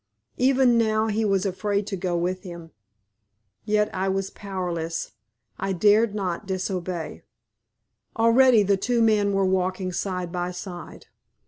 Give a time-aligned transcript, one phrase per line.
[0.39, 2.71] Even now he was afraid to go with him.
[3.65, 5.11] Yet I was powerless,
[5.59, 7.21] I dared not disobey.
[8.17, 11.05] Already the two men were walking side by side.